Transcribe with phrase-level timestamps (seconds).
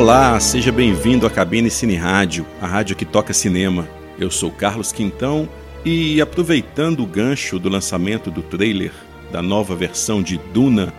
[0.00, 3.86] Olá, seja bem-vindo à Cabine Cine Rádio, a rádio que toca cinema.
[4.18, 5.46] Eu sou Carlos Quintão
[5.84, 8.92] e aproveitando o gancho do lançamento do trailer
[9.30, 10.90] da nova versão de Duna,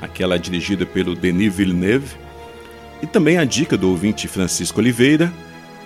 [0.00, 2.16] aquela dirigida pelo Denis Villeneuve,
[3.02, 5.30] e também a dica do ouvinte Francisco Oliveira,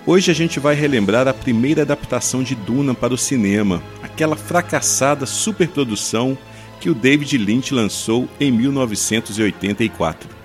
[0.07, 5.27] hoje a gente vai relembrar a primeira adaptação de Duna para o cinema, aquela fracassada
[5.27, 6.39] superprodução
[6.81, 10.42] que o David Lynch lançou em 1984.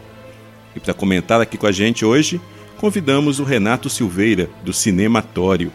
[0.77, 2.39] E para comentar aqui com a gente hoje,
[2.77, 5.73] convidamos o Renato Silveira, do Cinematório.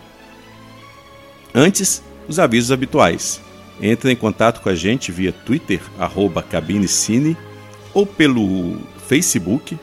[1.52, 3.42] Antes, os avisos habituais.
[3.80, 7.36] Entre em contato com a gente via Twitter, arroba Cabinecine,
[7.92, 8.78] ou pelo
[9.08, 9.76] Facebook,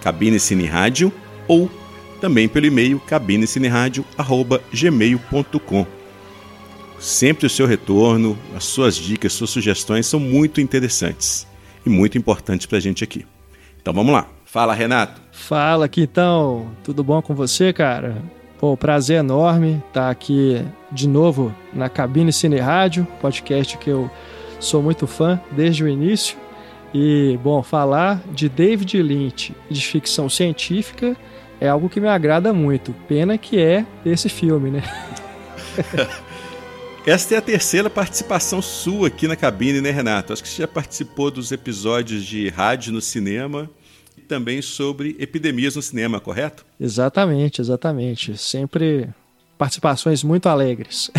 [0.00, 1.12] Cabine Cine Rádio,
[1.46, 1.70] ou
[2.18, 5.86] também pelo e-mail cabinecineradio.gmail.com.
[6.98, 11.46] Sempre o seu retorno, as suas dicas, suas sugestões são muito interessantes
[11.84, 13.26] e muito importantes para a gente aqui.
[13.84, 14.26] Então vamos lá.
[14.46, 15.20] Fala, Renato.
[15.30, 16.70] Fala, Quintão.
[16.82, 18.16] Tudo bom com você, cara?
[18.58, 24.10] Pô, prazer enorme estar aqui de novo na Cabine Cine Rádio, podcast que eu
[24.58, 26.34] sou muito fã desde o início.
[26.94, 31.14] E, bom, falar de David Lynch e de ficção científica
[31.60, 32.94] é algo que me agrada muito.
[33.06, 34.82] Pena que é esse filme, né?
[37.06, 40.32] Esta é a terceira participação sua aqui na cabine, né, Renato?
[40.32, 43.70] Acho que você já participou dos episódios de rádio no cinema
[44.16, 46.64] e também sobre epidemias no cinema, correto?
[46.80, 48.38] Exatamente, exatamente.
[48.38, 49.10] Sempre
[49.58, 51.10] participações muito alegres.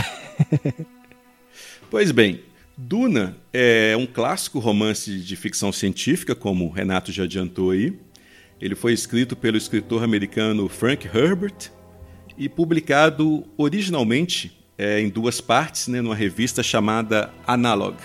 [1.91, 2.41] pois bem,
[2.75, 7.93] Duna é um clássico romance de ficção científica, como o Renato já adiantou aí.
[8.59, 11.69] Ele foi escrito pelo escritor americano Frank Herbert
[12.35, 17.97] e publicado originalmente é, em duas partes, né, numa revista chamada Analog.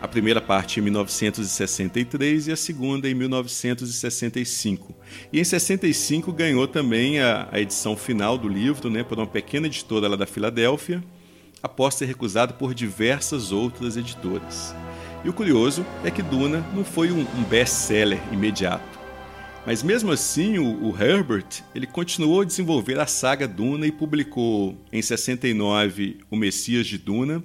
[0.00, 4.94] A primeira parte em 1963 e a segunda em 1965.
[5.32, 9.66] E em 65 ganhou também a, a edição final do livro, né, por uma pequena
[9.66, 11.02] editora lá da Filadélfia,
[11.62, 14.74] após ser recusado por diversas outras editoras.
[15.24, 18.93] E o curioso é que Duna não foi um, um best-seller imediato.
[19.66, 24.78] Mas mesmo assim, o, o, Herbert ele continuou a desenvolver a saga Duna e publicou
[24.92, 27.42] em 69 O Messias de Duna,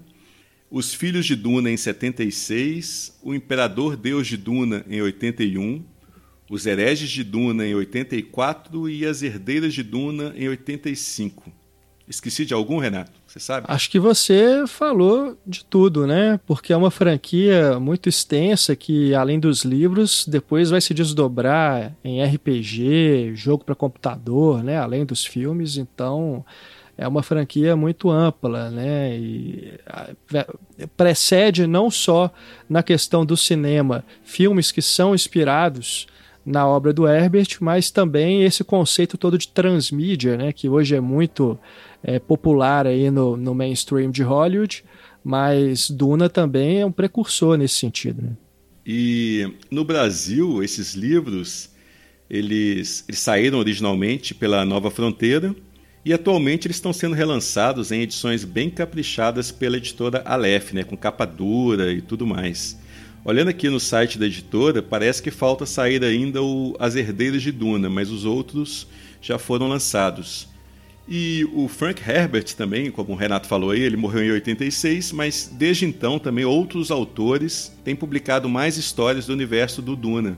[0.69, 5.81] Os Filhos de Duna em 76, O Imperador Deus de Duna em 81,
[6.49, 11.58] Os Hereges de Duna em 84 e As Herdeiras de Duna em 85.
[12.09, 13.11] Esqueci de algum, Renato?
[13.27, 13.67] Você sabe?
[13.69, 16.39] Acho que você falou de tudo, né?
[16.47, 22.23] Porque é uma franquia muito extensa que, além dos livros, depois vai se desdobrar em
[22.23, 24.79] RPG, jogo para computador, né?
[24.79, 25.77] Além dos filmes.
[25.77, 26.43] Então,
[26.97, 29.15] é uma franquia muito ampla, né?
[29.15, 29.79] E
[30.97, 32.33] precede não só
[32.67, 36.07] na questão do cinema filmes que são inspirados
[36.45, 40.51] na obra do Herbert, mas também esse conceito todo de transmídia, né?
[40.51, 41.59] Que hoje é muito
[42.03, 44.83] é, popular aí no, no mainstream de Hollywood,
[45.23, 48.21] mas Duna também é um precursor nesse sentido.
[48.21, 48.31] Né?
[48.85, 51.69] E no Brasil, esses livros
[52.29, 55.55] eles, eles saíram originalmente pela Nova Fronteira
[56.05, 60.95] e atualmente eles estão sendo relançados em edições bem caprichadas pela editora Aleph, né, com
[60.95, 62.79] capa dura e tudo mais.
[63.25, 67.51] Olhando aqui no site da editora, parece que falta sair ainda o As Herdeiras de
[67.51, 68.87] Duna, mas os outros
[69.21, 70.47] já foram lançados.
[71.11, 75.51] E o Frank Herbert também, como o Renato falou aí, ele morreu em 86, mas
[75.51, 80.37] desde então também outros autores têm publicado mais histórias do universo do Duna,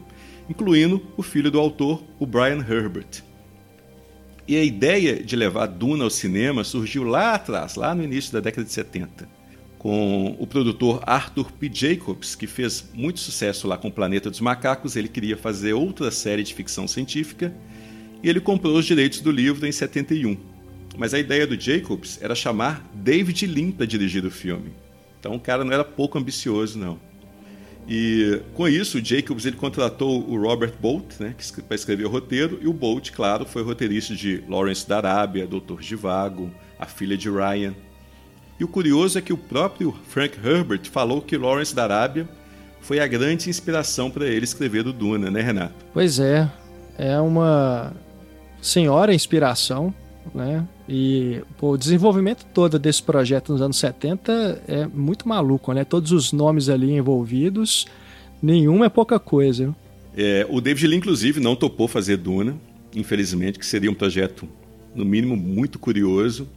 [0.50, 3.22] incluindo o filho do autor, o Brian Herbert.
[4.48, 8.40] E a ideia de levar Duna ao cinema surgiu lá atrás, lá no início da
[8.40, 9.28] década de 70,
[9.78, 11.70] com o produtor Arthur P.
[11.74, 14.96] Jacobs, que fez muito sucesso lá com o Planeta dos Macacos.
[14.96, 17.54] Ele queria fazer outra série de ficção científica
[18.24, 20.51] e ele comprou os direitos do livro em 71.
[20.98, 24.74] Mas a ideia do Jacobs era chamar David Lean para dirigir o filme.
[25.20, 27.00] Então o cara não era pouco ambicioso, não.
[27.88, 31.36] E com isso, o Jacobs ele contratou o Robert Bolt né,
[31.68, 35.82] para escrever o roteiro, e o Bolt, claro, foi roteirista de Lawrence da Arábia, Doutor
[35.82, 37.74] Givago, A Filha de Ryan.
[38.60, 42.30] E o curioso é que o próprio Frank Herbert falou que Lawrence da Arábia
[42.80, 45.74] foi a grande inspiração para ele escrever o Duna, né, Renato?
[45.94, 46.50] Pois é,
[46.98, 47.94] é uma
[48.62, 49.94] senhora inspiração
[50.34, 50.68] né?
[50.88, 55.84] E pô, o desenvolvimento todo desse projeto nos anos 70 é muito maluco, né?
[55.84, 57.86] Todos os nomes ali envolvidos,
[58.42, 59.76] nenhum é pouca coisa.
[60.16, 62.58] É, o David Lee, inclusive, não topou fazer Duna,
[62.96, 64.48] infelizmente, que seria um projeto,
[64.94, 66.48] no mínimo, muito curioso.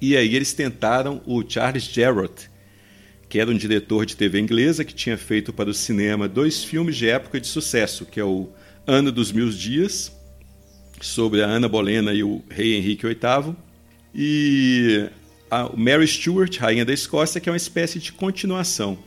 [0.00, 2.50] E aí eles tentaram o Charles Jarrott,
[3.28, 6.96] que era um diretor de TV inglesa que tinha feito para o cinema dois filmes
[6.96, 8.48] de época de sucesso, que é o
[8.86, 10.13] Ano dos Mil Dias,
[11.00, 13.54] sobre a Ana Bolena e o rei Henrique VIII.
[14.14, 15.08] E
[15.50, 18.98] a Mary Stuart, rainha da Escócia, que é uma espécie de continuação.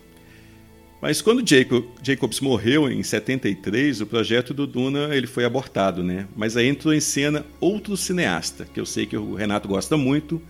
[1.01, 6.27] Mas quando Jacob, Jacobs morreu em 73, o projeto do Duna ele foi abortado, né?
[6.35, 10.41] Mas aí entrou em cena outro cineasta, que eu sei que o Renato gosta muito,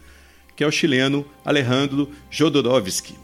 [0.55, 3.15] que é o chileno Alejandro Jodorowsky,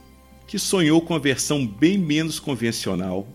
[0.45, 3.27] que sonhou com a versão bem menos convencional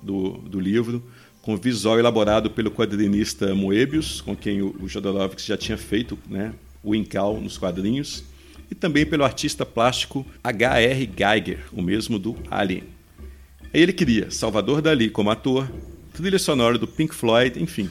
[0.00, 1.02] do, do livro,
[1.42, 6.94] com visual elaborado pelo quadrinista Moebius, com quem o, Jodorowsky já tinha feito né, o
[6.94, 8.24] Incal nos quadrinhos,
[8.70, 11.10] e também pelo artista plástico H.R.
[11.14, 12.84] Geiger, o mesmo do Alien.
[13.74, 15.68] Ele queria Salvador Dali como ator,
[16.14, 17.90] trilha sonora do Pink Floyd, enfim.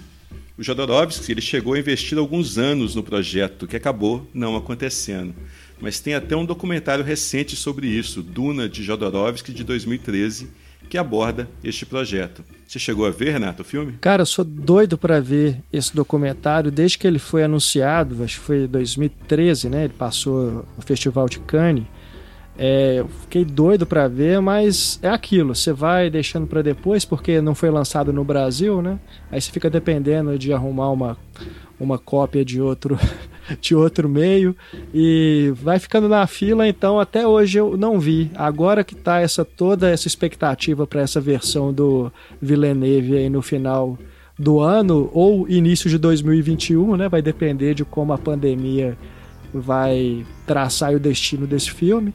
[0.58, 5.36] O Jodorowsky ele chegou a investir alguns anos no projeto, que acabou não acontecendo.
[5.80, 10.50] Mas tem até um documentário recente sobre isso, Duna de Jodorowsky de 2013,
[10.90, 12.44] que aborda este projeto.
[12.68, 13.96] Você chegou a ver, Renato, o filme?
[14.00, 18.46] Cara, eu sou doido para ver esse documentário desde que ele foi anunciado, acho que
[18.46, 19.84] foi 2013, né?
[19.86, 21.86] Ele passou no Festival de Cannes.
[22.58, 27.42] É, eu fiquei doido para ver, mas é aquilo, você vai deixando para depois porque
[27.42, 29.00] não foi lançado no Brasil, né?
[29.32, 31.18] Aí você fica dependendo de arrumar uma,
[31.82, 32.98] uma cópia de outro
[33.60, 34.56] de outro meio
[34.94, 38.30] e vai ficando na fila, então até hoje eu não vi.
[38.36, 42.12] Agora que tá essa toda essa expectativa para essa versão do
[42.42, 43.98] Villeneuve aí no final
[44.38, 47.10] do ano ou início de 2021, né?
[47.10, 48.98] Vai depender de como a pandemia
[49.54, 52.14] vai traçar o destino desse filme.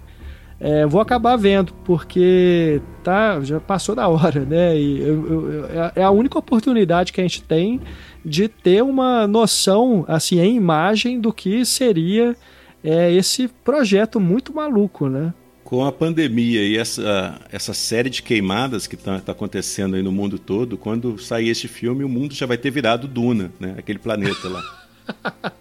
[0.59, 4.77] É, vou acabar vendo, porque tá, já passou da hora, né?
[4.79, 7.81] E eu, eu, é, é a única oportunidade que a gente tem
[8.25, 12.35] de ter uma noção, assim, em imagem do que seria
[12.83, 15.35] é, esse projeto muito maluco, né?
[15.63, 20.13] Com a pandemia e essa, essa série de queimadas que está tá acontecendo aí no
[20.13, 23.75] mundo todo, quando sair esse filme, o mundo já vai ter virado Duna, né?
[23.77, 24.63] Aquele planeta lá.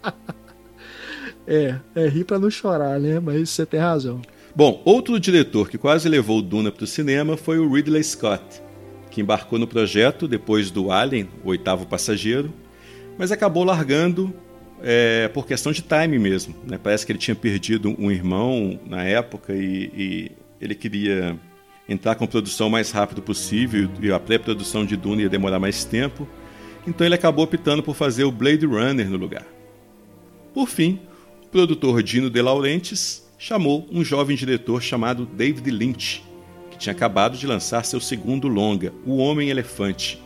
[1.45, 3.19] é, é rir para não chorar, né?
[3.19, 4.21] Mas você tem razão.
[4.55, 8.61] Bom, outro diretor que quase levou Duna para o cinema foi o Ridley Scott,
[9.11, 12.53] que embarcou no projeto depois do Alien, o oitavo passageiro,
[13.17, 14.33] mas acabou largando
[14.81, 16.55] é, por questão de time mesmo.
[16.65, 16.79] Né?
[16.81, 20.31] Parece que ele tinha perdido um irmão na época e, e
[20.61, 21.37] ele queria
[21.89, 25.83] entrar com a produção mais rápido possível e a pré-produção de Duna ia demorar mais
[25.83, 26.25] tempo.
[26.87, 29.45] Então ele acabou optando por fazer o Blade Runner no lugar.
[30.53, 31.01] Por fim,
[31.43, 36.23] o produtor Dino De Laurentiis chamou um jovem diretor chamado David Lynch,
[36.71, 40.19] que tinha acabado de lançar seu segundo longa, O Homem Elefante.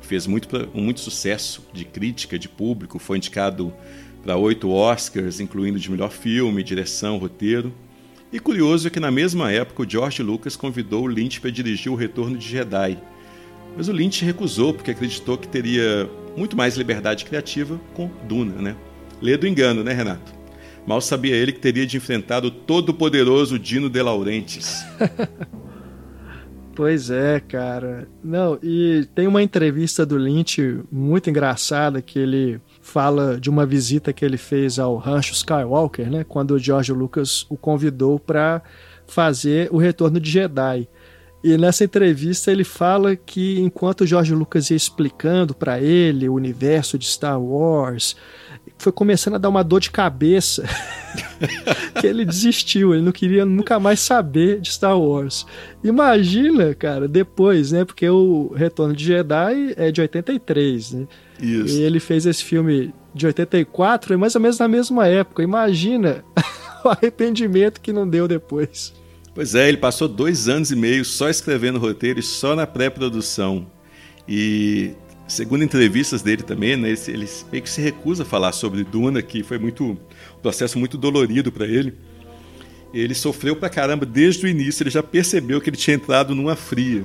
[0.00, 3.74] Fez muito, muito sucesso de crítica, de público, foi indicado
[4.22, 7.74] para oito Oscars, incluindo de melhor filme, direção, roteiro.
[8.32, 11.90] E curioso é que na mesma época o George Lucas convidou o Lynch para dirigir
[11.90, 12.96] O Retorno de Jedi.
[13.76, 18.76] Mas o Lynch recusou porque acreditou que teria muito mais liberdade criativa com Duna, né?
[19.20, 20.39] Lê do engano, né, Renato?
[20.90, 24.84] Mal sabia ele que teria de enfrentar o todo-poderoso Dino De Laurentiis.
[26.74, 28.08] pois é, cara.
[28.24, 34.12] Não, e tem uma entrevista do Lynch muito engraçada que ele fala de uma visita
[34.12, 36.24] que ele fez ao Rancho Skywalker, né?
[36.24, 38.60] Quando o George Lucas o convidou para
[39.06, 40.88] fazer o Retorno de Jedi.
[41.42, 46.34] E nessa entrevista ele fala que enquanto o George Lucas ia explicando para ele o
[46.34, 48.16] universo de Star Wars,
[48.80, 50.64] foi começando a dar uma dor de cabeça
[52.00, 55.46] que ele desistiu, ele não queria nunca mais saber de Star Wars.
[55.84, 57.84] Imagina, cara, depois, né?
[57.84, 61.06] Porque o Retorno de Jedi é de 83, né?
[61.40, 61.76] Isso.
[61.76, 65.42] E ele fez esse filme de 84, é mais ou menos na mesma época.
[65.42, 66.24] Imagina
[66.84, 68.94] o arrependimento que não deu depois.
[69.34, 73.66] Pois é, ele passou dois anos e meio só escrevendo roteiro e só na pré-produção.
[74.28, 74.94] E
[75.30, 79.42] segundo entrevistas dele também, né, ele meio que se recusa a falar sobre Duna, que
[79.42, 79.96] foi muito um
[80.42, 81.94] processo muito dolorido para ele.
[82.92, 86.56] Ele sofreu pra caramba desde o início, ele já percebeu que ele tinha entrado numa
[86.56, 87.04] fria.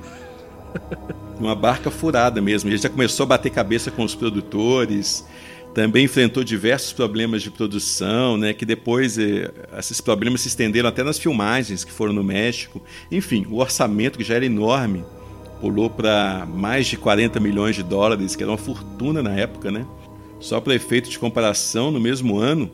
[1.38, 2.68] numa barca furada mesmo.
[2.68, 5.24] Ele já começou a bater cabeça com os produtores,
[5.72, 11.04] também enfrentou diversos problemas de produção, né, que depois eh, esses problemas se estenderam até
[11.04, 12.82] nas filmagens que foram no México.
[13.12, 15.04] Enfim, o orçamento que já era enorme
[15.60, 19.86] pulou para mais de 40 milhões de dólares, que era uma fortuna na época, né?
[20.38, 22.70] Só para efeito de comparação, no mesmo ano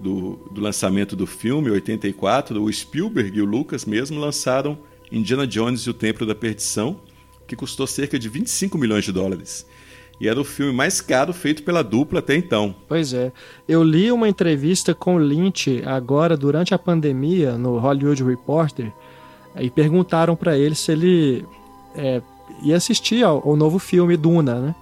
[0.00, 4.78] do, do lançamento do filme, 84, o Spielberg e o Lucas mesmo lançaram
[5.10, 7.00] Indiana Jones e o Templo da Perdição,
[7.46, 9.66] que custou cerca de 25 milhões de dólares.
[10.20, 12.74] E era o filme mais caro feito pela dupla até então.
[12.86, 13.32] Pois é.
[13.68, 18.92] Eu li uma entrevista com Lynch agora, durante a pandemia, no Hollywood Reporter,
[19.58, 21.44] e perguntaram para ele se ele
[21.96, 22.20] é,
[22.62, 24.74] ia assistir ao, ao, novo filme Duna, né?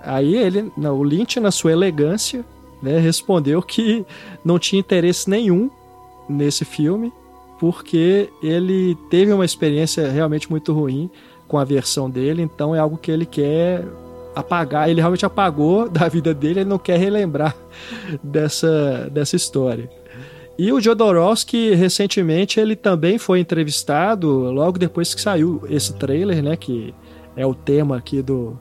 [0.00, 2.44] Aí ele, o Lynch, na sua elegância,
[2.82, 4.04] né, respondeu que
[4.44, 5.70] não tinha interesse nenhum
[6.28, 7.12] nesse filme,
[7.58, 11.10] porque ele teve uma experiência realmente muito ruim
[11.48, 13.84] com a versão dele, então é algo que ele quer
[14.34, 17.56] apagar, ele realmente apagou da vida dele, ele não quer relembrar
[18.22, 19.90] dessa, dessa história.
[20.58, 26.56] E o Jodorowsky, recentemente, ele também foi entrevistado logo depois que saiu esse trailer, né,
[26.56, 26.94] que
[27.36, 28.58] é o tema aqui do,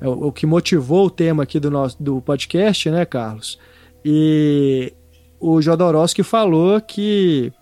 [0.00, 3.58] é o, o, que motivou o tema aqui do nosso do podcast, né, Carlos?
[4.04, 4.92] E
[5.40, 7.52] o Jodorowsky falou que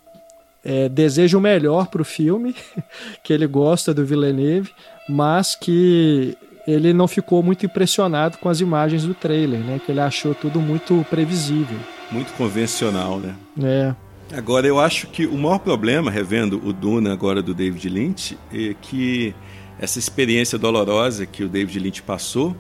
[0.65, 2.55] é, deseja o melhor para o filme,
[3.23, 4.71] que ele gosta do Villeneuve,
[5.09, 9.81] mas que ele não ficou muito impressionado com as imagens do trailer, né?
[9.85, 11.79] Que ele achou tudo muito previsível.
[12.15, 13.35] Muito convencional, né?
[13.61, 14.37] É.
[14.37, 18.73] Agora, eu acho que o maior problema, revendo o Duna agora do David Lynch, é
[18.81, 19.35] que
[19.81, 22.57] essa experiência dolorosa que o David Lynch passou,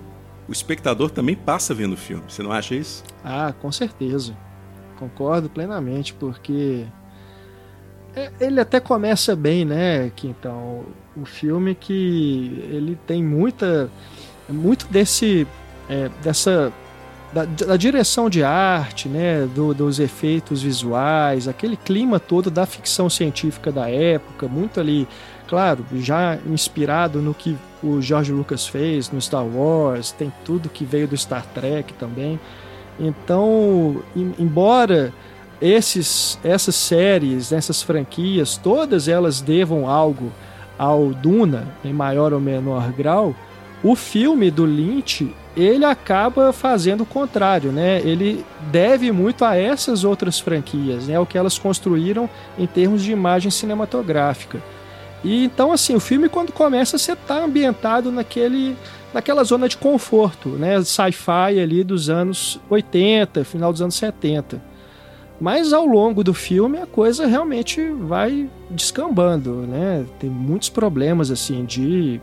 [0.49, 2.25] o espectador também passa vendo o filme.
[2.29, 3.05] Você não acha isso?
[3.25, 4.37] Ah, com certeza.
[4.99, 6.85] Concordo plenamente, porque
[8.17, 10.85] é, ele até começa bem, né, que então
[11.17, 13.89] o filme que ele tem muita
[14.49, 15.47] muito desse
[15.89, 16.73] é, dessa
[17.35, 23.11] da, da, direção de arte, né, do, dos efeitos visuais, aquele clima todo da ficção
[23.11, 25.09] científica da época, muito ali,
[25.49, 30.85] claro, já inspirado no que o George Lucas fez no Star Wars, tem tudo que
[30.85, 32.39] veio do Star Trek também.
[33.01, 34.01] Então,
[34.39, 35.13] embora
[35.61, 40.31] esses, essas séries, essas franquias, todas elas devam algo
[40.79, 43.35] ao Duna, em maior ou menor grau,
[43.85, 48.01] o filme do Lynch ele acaba fazendo o contrário, né?
[48.01, 51.21] Ele deve muito a essas outras franquias, né?
[51.21, 54.61] O que elas construíram em termos de imagem cinematográfica.
[55.23, 58.75] E então assim, o filme quando começa você está ambientado naquele
[59.13, 60.83] naquela zona de conforto, né?
[60.83, 64.61] Sci-fi ali dos anos 80, final dos anos 70.
[65.41, 70.05] Mas ao longo do filme a coisa realmente vai descambando, né?
[70.19, 72.21] Tem muitos problemas assim de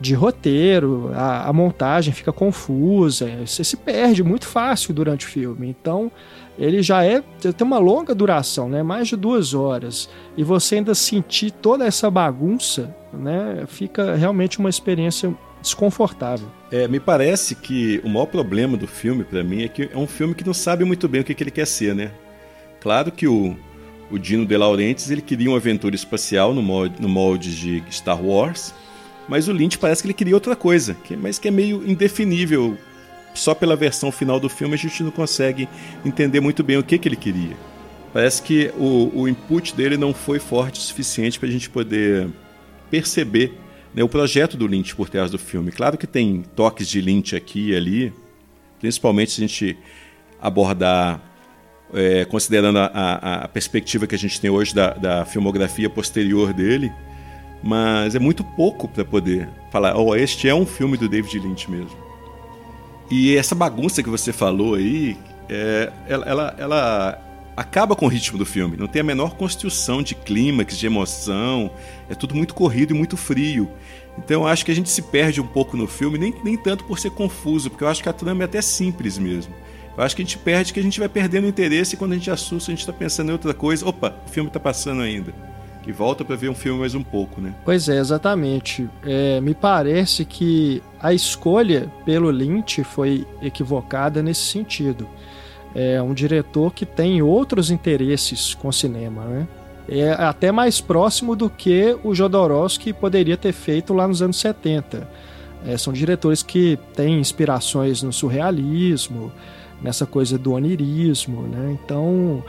[0.00, 5.68] de roteiro, a, a, montagem fica confusa, você se perde muito fácil durante o filme.
[5.68, 6.10] Então,
[6.58, 8.82] ele já é tem uma longa duração, né?
[8.82, 10.08] Mais de duas horas.
[10.36, 13.64] E você ainda sentir toda essa bagunça, né?
[13.66, 16.48] Fica realmente uma experiência desconfortável.
[16.70, 20.06] É, me parece que o maior problema do filme para mim é que é um
[20.06, 22.10] filme que não sabe muito bem o que, que ele quer ser, né?
[22.80, 23.56] Claro que o,
[24.10, 28.22] o Dino De Laurentiis ele queria uma aventura espacial no molde, no molde de Star
[28.22, 28.74] Wars
[29.28, 32.76] mas o Lynch parece que ele queria outra coisa, que, mas que é meio indefinível.
[33.34, 35.68] Só pela versão final do filme a gente não consegue
[36.04, 37.56] entender muito bem o que, que ele queria.
[38.12, 42.28] Parece que o, o input dele não foi forte o suficiente para a gente poder
[42.88, 43.58] perceber
[43.92, 45.72] né, o projeto do Lynch por trás do filme.
[45.72, 48.12] Claro que tem toques de Lynch aqui e ali,
[48.78, 49.76] principalmente se a gente
[50.40, 51.20] abordar,
[51.92, 56.52] é, considerando a, a, a, perspectiva que a gente tem hoje da, da filmografia posterior
[56.52, 56.92] dele
[57.64, 61.70] mas é muito pouco para poder falar, oh, este é um filme do David Lynch
[61.70, 61.96] mesmo.
[63.10, 65.16] E essa bagunça que você falou aí,
[65.48, 67.18] é, ela, ela, ela,
[67.56, 68.76] acaba com o ritmo do filme.
[68.76, 71.70] Não tem a menor construção de clímax, de emoção.
[72.06, 73.70] É tudo muito corrido e muito frio.
[74.18, 76.84] Então eu acho que a gente se perde um pouco no filme, nem, nem tanto
[76.84, 79.54] por ser confuso, porque eu acho que a trama é até simples mesmo.
[79.96, 82.16] Eu acho que a gente perde, que a gente vai perdendo interesse e quando a
[82.16, 83.88] gente assusta, a gente está pensando em outra coisa.
[83.88, 85.53] Opa, o filme está passando ainda
[85.84, 87.54] que volta para ver um filme mais um pouco, né?
[87.62, 88.88] Pois é, exatamente.
[89.04, 95.06] É, me parece que a escolha pelo Lynch foi equivocada nesse sentido.
[95.74, 99.48] É um diretor que tem outros interesses com o cinema, né?
[99.86, 105.06] É até mais próximo do que o Jodorowsky poderia ter feito lá nos anos 70.
[105.66, 109.30] É, são diretores que têm inspirações no surrealismo,
[109.82, 111.76] nessa coisa do onirismo, né?
[111.78, 112.42] Então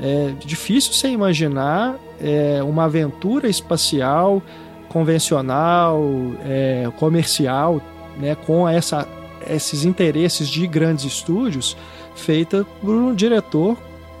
[0.00, 4.42] é difícil você imaginar é, uma aventura espacial
[4.88, 6.02] convencional,
[6.44, 7.80] é, comercial,
[8.18, 9.08] né, com essa,
[9.48, 11.76] esses interesses de grandes estúdios,
[12.14, 13.76] feita por um diretor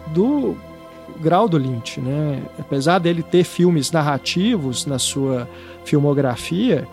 [0.06, 0.56] do
[1.20, 2.00] grau do Lynch.
[2.00, 2.42] Né?
[2.58, 5.48] Apesar dele ter filmes narrativos na sua
[5.84, 6.88] filmografia,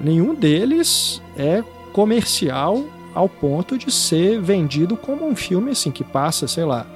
[0.00, 1.62] nenhum deles é
[1.92, 6.86] comercial ao ponto de ser vendido como um filme assim que passa, sei lá,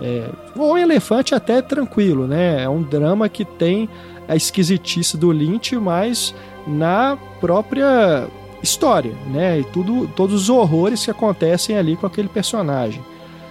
[0.00, 2.62] é, o Elefante até é tranquilo, né?
[2.62, 3.88] É um drama que tem
[4.28, 6.34] a esquisitice do Lynch, mas
[6.66, 8.26] na própria
[8.62, 9.60] história, né?
[9.60, 13.02] E tudo, todos os horrores que acontecem ali com aquele personagem.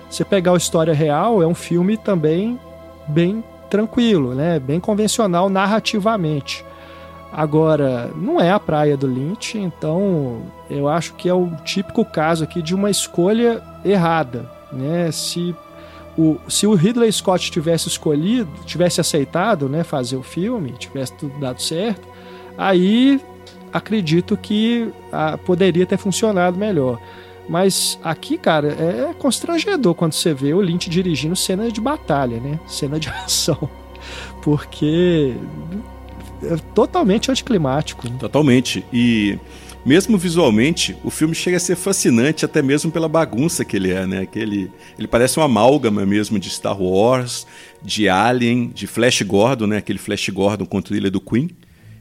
[0.10, 2.60] Você pegar a história real, é um filme também
[3.08, 4.60] bem tranquilo, né?
[4.60, 6.64] Bem convencional narrativamente.
[7.32, 12.46] Agora, não é a praia do Lynch, então eu acho que é o típico caso
[12.46, 14.50] aqui de uma escolha errada.
[14.72, 15.12] Né?
[15.12, 15.54] Se,
[16.18, 21.38] o, se o Ridley Scott tivesse escolhido, tivesse aceitado né, fazer o filme, tivesse tudo
[21.40, 22.08] dado certo,
[22.58, 23.20] aí
[23.72, 27.00] acredito que ah, poderia ter funcionado melhor.
[27.48, 32.60] Mas aqui, cara, é constrangedor quando você vê o Lynch dirigindo cena de batalha, né?
[32.66, 33.70] Cena de ação.
[34.42, 35.36] Porque
[36.44, 38.10] é totalmente anticlimático.
[38.10, 38.16] Né?
[38.20, 38.86] Totalmente.
[38.92, 39.38] E
[39.86, 44.08] mesmo visualmente, o filme chega a ser fascinante até mesmo pela bagunça que ele é,
[44.08, 44.22] né?
[44.22, 47.46] Aquele, ele parece uma amálgama mesmo de Star Wars,
[47.84, 49.78] de Alien, de Flash Gordon, né?
[49.78, 51.52] Aquele Flash Gordon com trilha do Queen,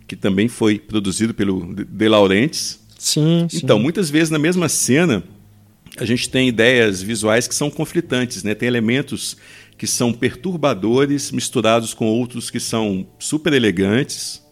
[0.08, 2.80] que também foi produzido pelo De Laurentiis.
[2.98, 3.60] Sim, sim.
[3.62, 5.22] Então, muitas vezes na mesma cena,
[5.98, 8.54] a gente tem ideias visuais que são conflitantes, né?
[8.54, 9.36] Tem elementos
[9.76, 14.42] que são perturbadores misturados com outros que são super elegantes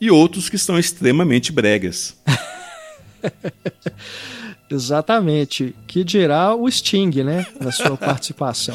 [0.00, 2.16] e outros que são extremamente bregas.
[4.70, 5.74] Exatamente.
[5.86, 7.46] Que dirá o Sting, né?
[7.60, 8.74] Na sua participação.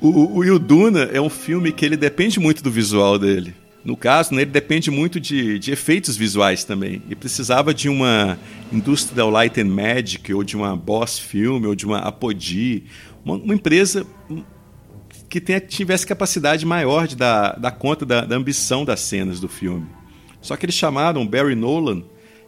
[0.00, 3.54] o, o, Duna é um filme que ele depende muito do visual dele.
[3.84, 7.02] No caso, né, ele depende muito de, de efeitos visuais também.
[7.08, 8.38] E precisava de uma
[8.72, 12.84] Industrial Light and Magic, ou de uma Boss Film, ou de uma Apogee,
[13.24, 14.06] uma, uma empresa
[15.28, 19.48] que tenha, tivesse capacidade maior de dar, dar conta da, da, ambição das cenas do
[19.48, 19.86] filme.
[20.40, 22.02] Só que eles chamaram Barry Nolan,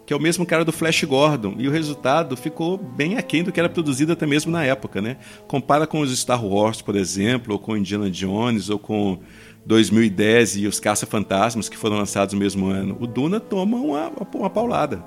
[0.07, 3.51] que é o mesmo cara do Flash Gordon, e o resultado ficou bem aquém do
[3.51, 5.01] que era produzido até mesmo na época.
[5.01, 5.17] Né?
[5.47, 9.19] Compara com os Star Wars, por exemplo, ou com Indiana Jones, ou com
[9.67, 14.51] 2010 e os Caça-Fantasmas, que foram lançados no mesmo ano, o Duna toma uma, uma
[14.51, 15.03] paulada.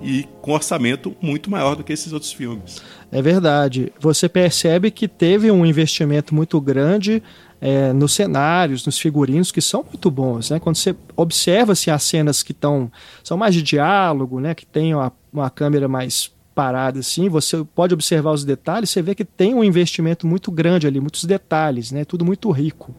[0.00, 2.80] E com orçamento muito maior do que esses outros filmes.
[3.10, 3.92] É verdade.
[3.98, 7.20] Você percebe que teve um investimento muito grande
[7.60, 10.50] é, nos cenários, nos figurinos, que são muito bons.
[10.50, 10.58] Né?
[10.58, 12.90] Quando você observa assim, as cenas que estão
[13.22, 14.54] são mais de diálogo, né?
[14.54, 19.14] que tem uma, uma câmera mais parada assim, você pode observar os detalhes, você vê
[19.14, 22.04] que tem um investimento muito grande ali, muitos detalhes, né?
[22.04, 22.94] tudo muito rico.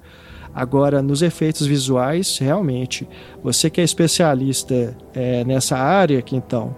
[0.53, 3.07] Agora, nos efeitos visuais, realmente,
[3.43, 6.75] você que é especialista é, nessa área, que então,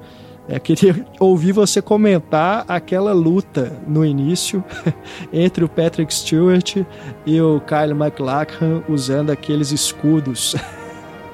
[0.48, 4.64] é, queria ouvir você comentar aquela luta no início
[5.32, 6.78] entre o Patrick Stewart
[7.26, 10.56] e o Kyle MacLachlan usando aqueles escudos.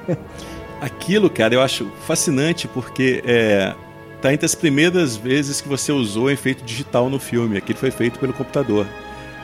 [0.80, 3.74] Aquilo, cara, eu acho fascinante porque é,
[4.22, 7.56] tá entre as primeiras vezes que você usou efeito digital no filme.
[7.56, 8.86] Aquilo foi feito pelo computador,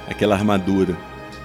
[0.08, 0.96] aquela armadura.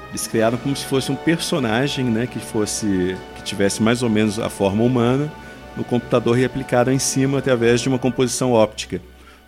[0.10, 4.40] Eles criaram como se fosse um personagem, né, que fosse que tivesse mais ou menos
[4.40, 5.32] a forma humana
[5.80, 9.02] no computador e aplicado em cima através de uma composição óptica.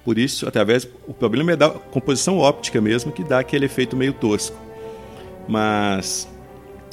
[0.04, 4.13] Por isso, através o problema é da composição óptica mesmo que dá aquele efeito meio
[4.13, 4.58] tosco.
[5.48, 6.28] Mas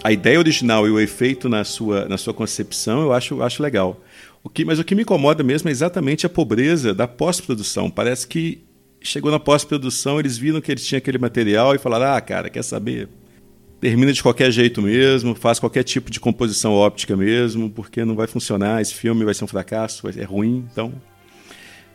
[0.03, 4.01] a ideia original e o efeito na sua, na sua concepção eu acho, acho legal.
[4.43, 7.91] O que, mas o que me incomoda mesmo é exatamente a pobreza da pós-produção.
[7.91, 8.63] Parece que
[9.01, 12.63] chegou na pós-produção, eles viram que eles tinham aquele material e falaram: ah, cara, quer
[12.63, 13.09] saber?
[13.81, 18.27] Termina de qualquer jeito mesmo, faz qualquer tipo de composição óptica mesmo, porque não vai
[18.27, 20.93] funcionar, esse filme vai ser um fracasso, é ruim, então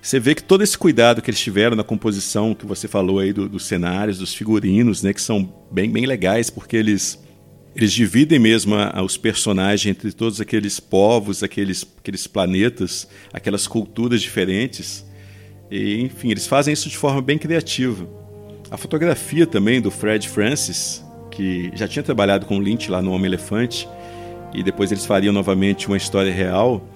[0.04, 3.32] você vê que todo esse cuidado que eles tiveram na composição que você falou aí
[3.32, 7.24] do, dos cenários, dos figurinos, né, que são bem, bem legais, porque eles
[7.76, 13.65] eles dividem mesmo a, a, os personagens entre todos aqueles povos, aqueles, aqueles planetas, aquelas
[13.65, 15.04] culturas diferentes.
[15.72, 18.08] E, enfim, eles fazem isso de forma bem criativa.
[18.69, 23.88] A fotografia também do Fred Francis, que já tinha trabalhado com Lynch lá no Homem-Elefante,
[24.54, 26.88] e depois eles fariam novamente uma história real.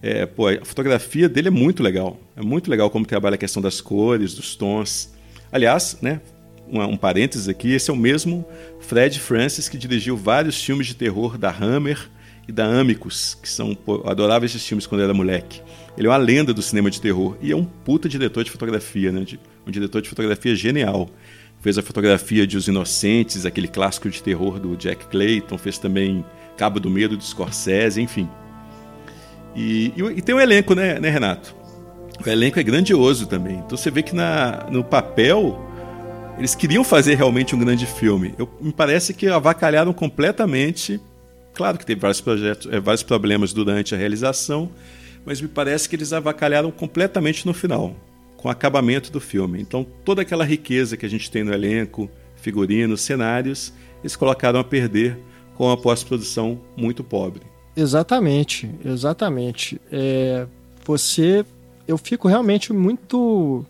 [0.00, 2.18] É, pô, a fotografia dele é muito legal.
[2.34, 5.12] É muito legal como trabalha a questão das cores, dos tons.
[5.52, 6.20] Aliás, né,
[6.66, 8.44] um, um parênteses aqui, esse é o mesmo
[8.80, 12.10] Fred Francis que dirigiu vários filmes de terror da Hammer
[12.48, 15.60] e da Amicus, que são, pô, adorava esses filmes quando eu era moleque.
[15.96, 19.12] Ele é uma lenda do cinema de terror e é um puta diretor de fotografia,
[19.12, 19.24] né?
[19.66, 21.08] Um diretor de fotografia genial
[21.64, 26.22] fez a fotografia de Os Inocentes, aquele clássico de terror do Jack Clayton, fez também
[26.58, 28.28] Cabo do Medo do Scorsese, enfim.
[29.56, 31.56] E, e, e tem um elenco, né, né, Renato?
[32.22, 33.62] O elenco é grandioso também.
[33.64, 35.58] Então você vê que na, no papel
[36.36, 38.34] eles queriam fazer realmente um grande filme.
[38.36, 41.00] Eu, me parece que avacalharam completamente.
[41.54, 44.70] Claro que teve vários projetos, é, vários problemas durante a realização,
[45.24, 47.96] mas me parece que eles avacalharam completamente no final
[48.44, 49.58] com o acabamento do filme.
[49.58, 54.64] Então, toda aquela riqueza que a gente tem no elenco, figurinos, cenários, eles colocaram a
[54.64, 55.18] perder
[55.54, 57.40] com a pós-produção muito pobre.
[57.74, 59.80] Exatamente, exatamente.
[59.90, 60.46] É,
[60.84, 61.42] você,
[61.88, 63.64] eu fico realmente muito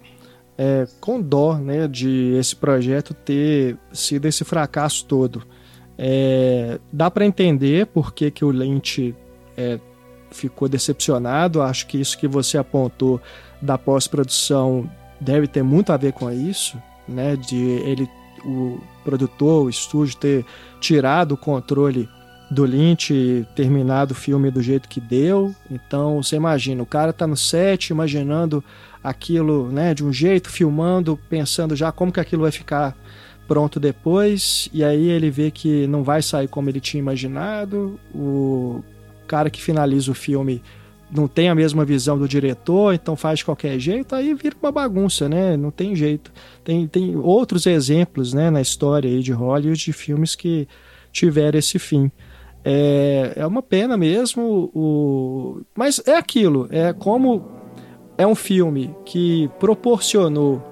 [0.58, 5.44] é, com dó, né, de esse projeto ter sido esse fracasso todo.
[5.96, 9.14] É, dá para entender por que, que o Lynch
[9.56, 9.78] é,
[10.32, 11.62] ficou decepcionado.
[11.62, 13.20] Acho que isso que você apontou
[13.64, 14.88] da pós-produção
[15.20, 16.76] deve ter muito a ver com isso,
[17.08, 17.34] né?
[17.36, 18.08] De ele,
[18.44, 20.44] o produtor, o estúdio ter
[20.80, 22.08] tirado o controle
[22.50, 25.54] do Lynch terminado o filme do jeito que deu.
[25.70, 28.62] Então você imagina, o cara tá no set imaginando
[29.02, 32.96] aquilo, né, de um jeito, filmando, pensando já como que aquilo vai ficar
[33.46, 37.98] pronto depois, e aí ele vê que não vai sair como ele tinha imaginado.
[38.14, 38.82] O
[39.26, 40.62] cara que finaliza o filme
[41.14, 44.72] não tem a mesma visão do diretor, então faz de qualquer jeito, aí vira uma
[44.72, 45.56] bagunça, né?
[45.56, 46.32] Não tem jeito.
[46.64, 50.66] Tem, tem outros exemplos, né, na história aí de Hollywood de filmes que
[51.12, 52.10] tiveram esse fim.
[52.64, 55.60] É, é uma pena mesmo, o...
[55.76, 57.44] mas é aquilo, é como
[58.18, 60.62] é um filme que proporcionou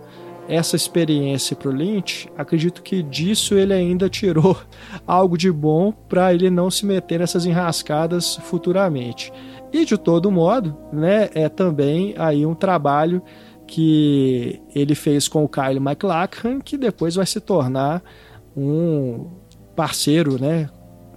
[0.49, 4.57] essa experiência para o Lynch, acredito que disso ele ainda tirou
[5.07, 9.33] algo de bom para ele não se meter nessas enrascadas futuramente.
[9.73, 13.23] E de todo modo, né, é também aí um trabalho
[13.67, 18.03] que ele fez com o Kyle MacLachlan, que depois vai se tornar
[18.55, 19.31] um
[19.75, 20.69] parceiro, né,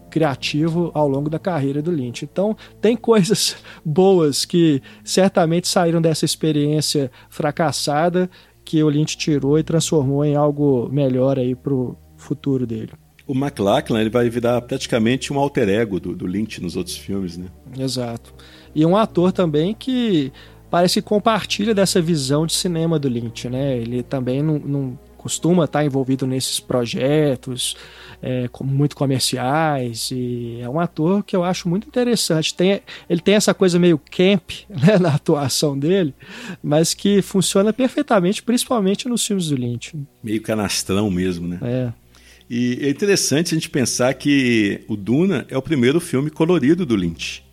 [0.10, 2.24] criativo ao longo da carreira do Lynch.
[2.24, 8.30] Então, tem coisas boas que certamente saíram dessa experiência fracassada
[8.64, 12.94] que o Lynch tirou e transformou em algo melhor aí pro futuro dele.
[13.28, 17.38] O McLachlan ele vai virar praticamente um alter ego do, do Lynch nos outros filmes,
[17.38, 17.48] né?
[17.78, 18.34] Exato.
[18.74, 20.32] E um ator também que
[20.70, 23.78] parece que compartilha dessa visão de cinema do Lynch, né?
[23.78, 27.76] Ele também não, não costuma estar envolvido nesses projetos
[28.22, 32.54] é, muito comerciais e é um ator que eu acho muito interessante.
[32.54, 36.14] Tem, ele tem essa coisa meio camp né, na atuação dele,
[36.62, 39.98] mas que funciona perfeitamente, principalmente nos filmes do Lynch.
[40.24, 41.60] Meio canastrão mesmo, né?
[41.62, 42.05] É.
[42.50, 46.96] E é interessante a gente pensar que o Duna é o primeiro filme colorido do
[46.96, 47.44] Lynch.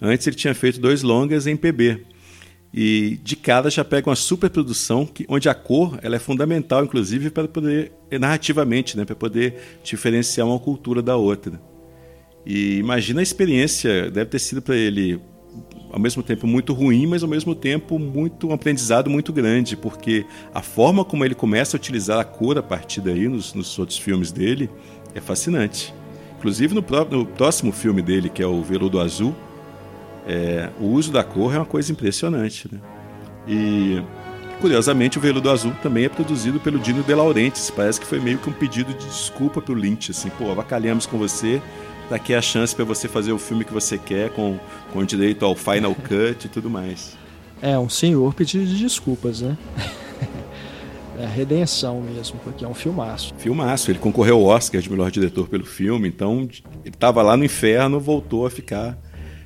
[0.00, 2.04] Antes ele tinha feito dois longas em PB.
[2.74, 7.28] E de cara já pega uma superprodução que, onde a cor ela é fundamental, inclusive,
[7.28, 11.60] para poder, narrativamente, né, para poder diferenciar uma cultura da outra.
[12.46, 15.20] E imagina a experiência, deve ter sido para ele
[15.92, 20.24] ao mesmo tempo muito ruim, mas ao mesmo tempo muito um aprendizado muito grande, porque
[20.54, 23.98] a forma como ele começa a utilizar a cor a partir daí nos, nos outros
[23.98, 24.70] filmes dele
[25.14, 25.94] é fascinante.
[26.38, 29.34] Inclusive no, próprio, no próximo filme dele, que é o Veludo Azul,
[30.26, 32.68] é, o uso da cor é uma coisa impressionante.
[32.72, 32.80] Né?
[33.46, 34.02] E,
[34.60, 37.70] curiosamente, o Veludo Azul também é produzido pelo Dino De Laurentiis.
[37.70, 40.10] Parece que foi meio que um pedido de desculpa para o Lynch.
[40.10, 41.60] Assim, pô, avacalhamos com você,
[42.12, 44.58] daqui é a chance para você fazer o filme que você quer, com,
[44.92, 47.16] com direito ao Final Cut e tudo mais.
[47.60, 49.56] É, um senhor pedido de desculpas, né?
[51.18, 53.32] é a redenção mesmo, porque é um filmaço.
[53.38, 53.90] Filmaço.
[53.90, 56.48] Ele concorreu ao Oscar de melhor diretor pelo filme, então
[56.84, 58.98] ele estava lá no inferno, voltou a ficar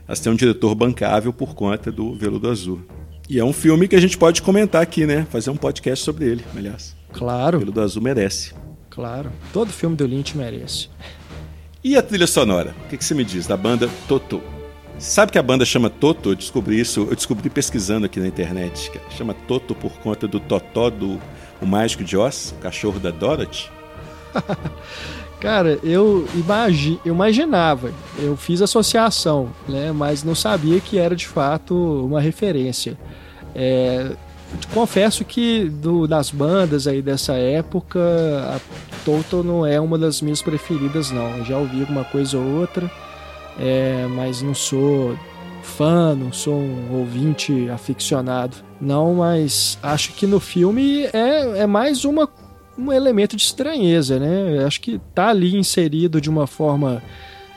[0.09, 2.83] a ser um diretor bancável por conta do Veludo Azul.
[3.29, 5.27] E é um filme que a gente pode comentar aqui, né?
[5.31, 6.97] Fazer um podcast sobre ele, aliás.
[7.13, 7.59] Claro.
[7.59, 8.55] O Veludo Azul merece.
[8.91, 9.31] Claro.
[9.53, 10.89] Todo filme do Lynch merece.
[11.83, 12.75] E a trilha sonora?
[12.85, 14.43] O que, que você me diz da banda Toto?
[14.99, 16.31] Sabe que a banda chama Toto?
[16.31, 18.91] Eu descobri isso, eu descobri pesquisando aqui na internet.
[19.11, 21.21] Chama Toto por conta do Totó do
[21.61, 23.71] O Mágico de Oz, o cachorro da Dorothy.
[25.39, 31.29] Cara, eu, imagi eu imaginava, eu fiz associação, né, mas não sabia que era de
[31.29, 32.99] fato uma referência.
[33.55, 34.17] É,
[34.73, 38.61] confesso que do, das bandas aí dessa época, a
[39.05, 41.39] Toto não é uma das minhas preferidas, não.
[41.39, 42.91] Eu já ouvi alguma coisa ou outra,
[43.59, 45.17] é, mas não sou
[45.63, 49.17] fã, não sou um ouvinte aficionado, não.
[49.17, 52.29] Mas acho que no filme é, é mais uma
[52.79, 54.63] um elemento de estranheza, né?
[54.65, 57.03] Acho que tá ali inserido de uma forma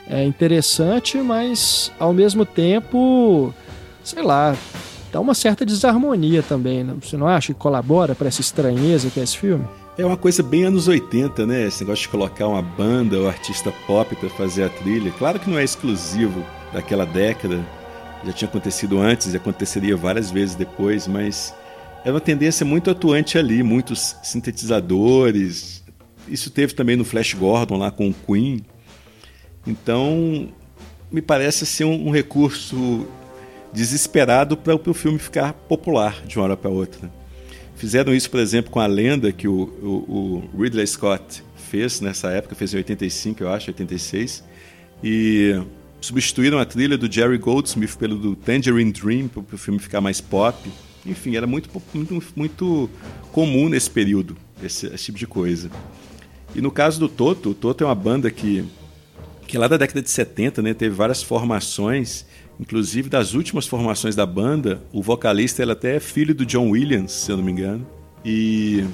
[0.08, 3.52] é, interessante, mas ao mesmo tempo,
[4.02, 4.56] sei lá,
[5.12, 6.84] dá uma certa desarmonia também.
[6.84, 6.94] Né?
[7.00, 9.64] Você não acha que colabora para essa estranheza que é esse filme?
[9.98, 11.66] É uma coisa bem anos 80, né?
[11.66, 15.10] Esse negócio de colocar uma banda ou artista pop para fazer a trilha.
[15.18, 17.60] Claro que não é exclusivo daquela década,
[18.24, 21.54] já tinha acontecido antes e aconteceria várias vezes depois, mas
[22.04, 25.82] é uma tendência muito atuante ali, muitos sintetizadores.
[26.28, 28.64] Isso teve também no Flash Gordon lá com o Queen.
[29.66, 30.48] Então,
[31.10, 33.06] me parece ser um, um recurso
[33.72, 37.10] desesperado para o filme ficar popular de uma hora para outra.
[37.76, 42.30] Fizeram isso, por exemplo, com a lenda que o, o, o, Ridley Scott fez nessa
[42.30, 44.44] época, fez em 85, eu acho, 86,
[45.02, 45.58] e
[46.00, 50.20] substituíram a trilha do Jerry Goldsmith pelo do Tangerine Dream para o filme ficar mais
[50.20, 50.70] pop.
[51.06, 52.90] Enfim, era muito, muito, muito
[53.32, 55.70] comum nesse período, esse, esse, tipo de coisa.
[56.54, 58.62] E no caso do Toto, o Toto é uma banda que,
[59.46, 62.26] que lá da década de 70 né, teve várias formações
[62.60, 67.10] Inclusive, das últimas formações da banda, o vocalista ele até é filho do John Williams,
[67.10, 67.86] se eu não me engano.
[68.22, 68.84] E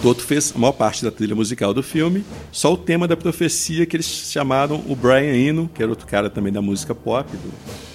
[0.00, 3.84] Toto fez a maior parte da trilha musical do filme, só o tema da profecia
[3.84, 7.52] que eles chamaram o Brian Eno, que era outro cara também da música pop, do,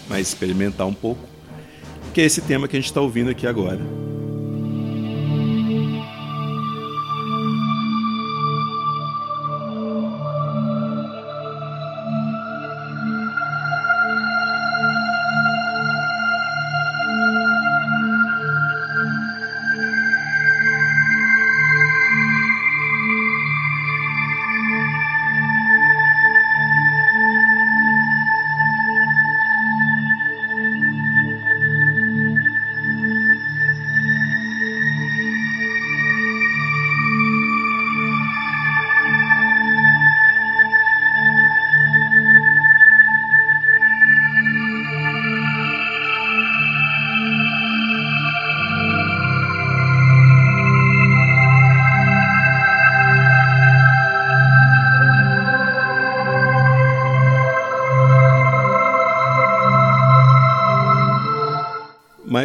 [0.09, 1.21] mais experimental um pouco,
[2.13, 3.79] que é esse tema que a gente está ouvindo aqui agora.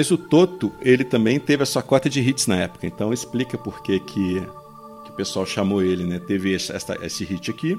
[0.01, 3.59] Mas o Toto, ele também teve a sua cota de hits na época, então explica
[3.59, 4.41] por que, que,
[5.05, 6.19] que o pessoal chamou ele, né?
[6.19, 7.79] Teve essa, esse hit aqui.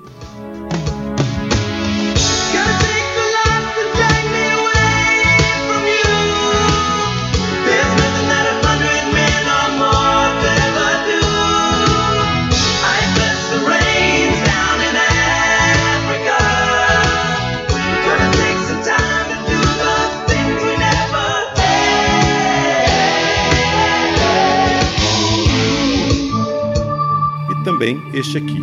[28.22, 28.62] Este aqui.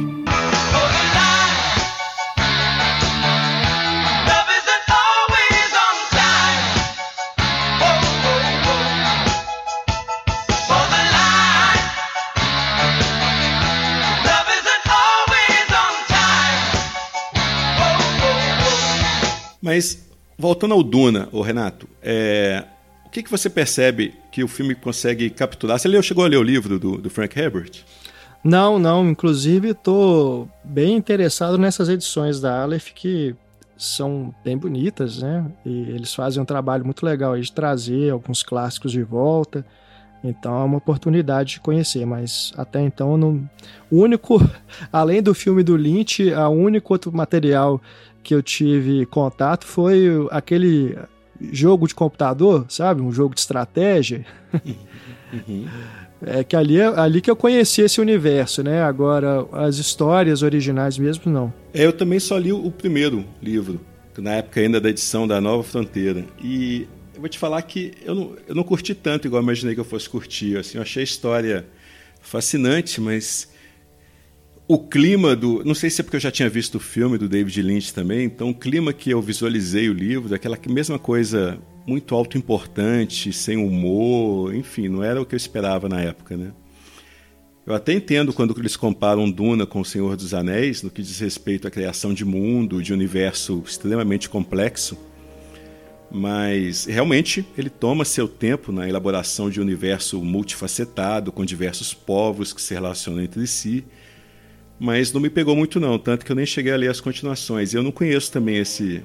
[19.61, 22.65] Mas voltando ao Duna, o Renato, é,
[23.05, 25.79] o que, que você percebe que o filme consegue capturar?
[25.79, 27.85] Você leu, chegou a ler o livro do, do Frank Herbert?
[28.43, 29.09] Não, não.
[29.09, 33.35] Inclusive, estou bem interessado nessas edições da Aleph que
[33.77, 35.47] são bem bonitas, né?
[35.65, 39.65] E eles fazem um trabalho muito legal aí de trazer alguns clássicos de volta.
[40.23, 43.49] Então é uma oportunidade de conhecer, mas até então não.
[43.89, 44.39] O único,
[44.93, 47.81] além do filme do Lynch, o único outro material
[48.23, 50.99] que eu tive contato foi aquele
[51.53, 53.01] jogo de computador, sabe?
[53.01, 54.27] Um jogo de estratégia.
[55.33, 55.67] Uhum.
[56.21, 58.83] É que ali, é ali que eu conheci esse universo, né?
[58.83, 61.53] Agora, as histórias originais mesmo, não.
[61.73, 63.81] É, eu também só li o primeiro livro,
[64.17, 66.25] na época ainda da edição da Nova Fronteira.
[66.43, 69.81] E eu vou te falar que eu não, eu não curti tanto igual imaginei que
[69.81, 70.57] eu fosse curtir.
[70.57, 71.67] Assim, eu achei a história
[72.21, 73.49] fascinante, mas
[74.69, 75.65] o clima do.
[75.65, 78.27] Não sei se é porque eu já tinha visto o filme do David Lynch também,
[78.27, 84.55] então o clima que eu visualizei o livro, daquela mesma coisa muito autoimportante, sem humor,
[84.55, 86.53] enfim, não era o que eu esperava na época, né?
[87.67, 91.19] Eu até entendo quando eles comparam Duna com O Senhor dos Anéis, no que diz
[91.19, 94.99] respeito à criação de mundo, de universo extremamente complexo,
[96.11, 102.53] mas realmente ele toma seu tempo na elaboração de um universo multifacetado, com diversos povos
[102.53, 103.85] que se relacionam entre si,
[104.79, 107.75] mas não me pegou muito não, tanto que eu nem cheguei a ler as continuações.
[107.75, 109.03] Eu não conheço também esse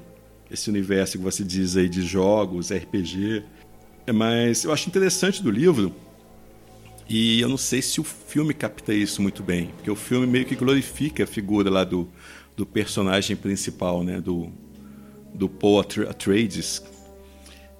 [0.51, 3.43] esse universo que você diz aí de jogos, RPG.
[4.13, 5.91] Mas eu acho interessante do livro,
[7.09, 10.45] e eu não sei se o filme capta isso muito bem, porque o filme meio
[10.45, 12.07] que glorifica a figura lá do,
[12.55, 14.51] do personagem principal, né, do,
[15.33, 16.83] do Paul Atreides.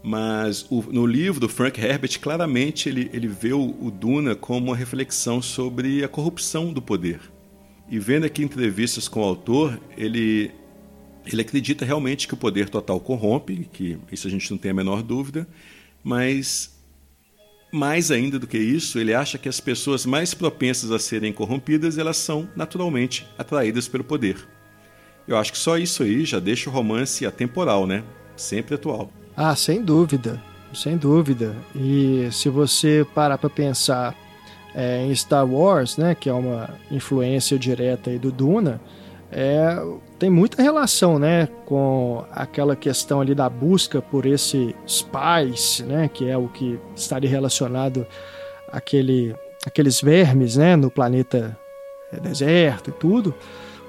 [0.02, 4.68] Mas o, no livro do Frank Herbert, claramente ele, ele vê o, o Duna como
[4.68, 7.22] uma reflexão sobre a corrupção do poder.
[7.90, 10.52] E vendo aqui entrevistas com o autor, ele,
[11.26, 14.74] ele acredita realmente que o poder total corrompe, que isso a gente não tem a
[14.74, 15.48] menor dúvida,
[16.04, 16.74] mas
[17.72, 21.98] mais ainda do que isso, ele acha que as pessoas mais propensas a serem corrompidas,
[21.98, 24.38] elas são naturalmente atraídas pelo poder.
[25.28, 28.04] Eu acho que só isso aí já deixa o romance atemporal, né?
[28.36, 29.12] Sempre atual.
[29.36, 30.42] Ah, sem dúvida,
[30.74, 31.56] sem dúvida.
[31.76, 34.16] E se você parar para pensar
[34.76, 38.82] é, em Star Wars, né, que é uma influência direta aí do Duna,
[39.32, 39.82] é,
[40.20, 46.30] tem muita relação, né, com aquela questão ali da busca por esse spice, né, que
[46.30, 48.06] é o que estaria relacionado
[48.72, 51.58] àquele, àqueles vermes, né, no planeta
[52.12, 53.34] é, deserto e tudo,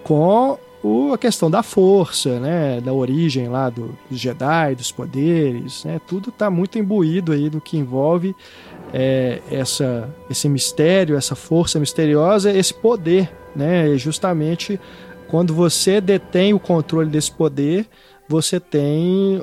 [0.03, 5.85] com o, a questão da força, né, da origem lá do, dos Jedi, dos poderes,
[5.85, 8.35] né, tudo está muito imbuído aí do que envolve
[8.96, 14.78] é, essa, esse mistério, essa força misteriosa, esse poder, né, e justamente
[15.28, 17.88] quando você detém o controle desse poder,
[18.28, 19.42] você tem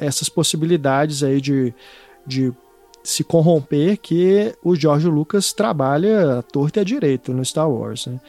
[0.00, 1.74] essas possibilidades aí de,
[2.24, 2.52] de
[3.02, 8.06] se corromper que o George Lucas trabalha à torta e à direita no Star Wars.
[8.06, 8.20] Né?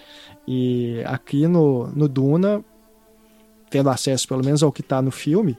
[0.48, 2.64] E aqui no, no Duna,
[3.70, 5.56] tendo acesso pelo menos ao que está no filme,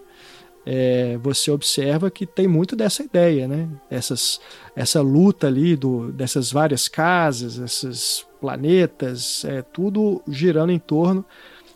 [0.67, 3.69] é, você observa que tem muito dessa ideia, né?
[3.89, 4.41] Essas,
[4.75, 11.25] essa luta ali do, dessas várias casas, esses planetas, é, tudo girando em torno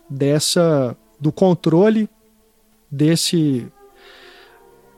[0.09, 2.09] dessa do controle
[2.90, 3.70] desse